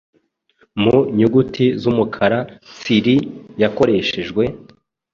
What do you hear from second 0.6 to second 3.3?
mu nyuguti z’umukara tsiri